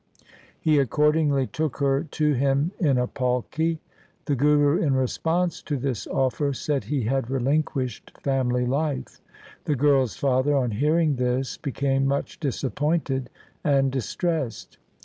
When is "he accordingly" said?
0.59-1.45